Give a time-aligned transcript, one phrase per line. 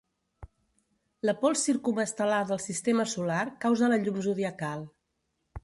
[1.29, 4.89] La pols circumestel·lar del Sistema solar causa la llum zodiacal.